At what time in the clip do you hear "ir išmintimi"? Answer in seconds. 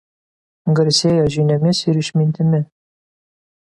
1.93-2.63